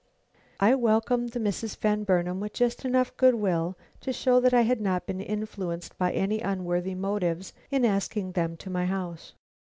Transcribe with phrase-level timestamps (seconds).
[0.59, 4.61] I welcomed the Misses Van Burnam with just enough good will to show that I
[4.61, 9.35] had not been influenced by any unworthy motives in asking them to my house.